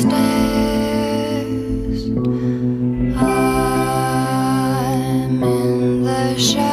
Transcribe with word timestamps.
stairs. 0.00 2.04
I'm 3.16 5.42
in 5.44 5.82
the 6.02 6.20
shadow. 6.38 6.63